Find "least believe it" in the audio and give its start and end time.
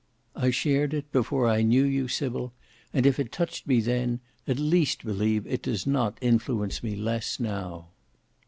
4.57-5.61